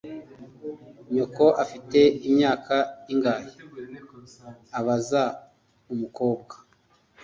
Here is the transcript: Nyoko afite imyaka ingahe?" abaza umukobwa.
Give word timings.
Nyoko 1.13 1.43
afite 1.63 1.99
imyaka 2.27 2.75
ingahe?" 3.13 3.49
abaza 4.79 5.23
umukobwa. 5.93 6.53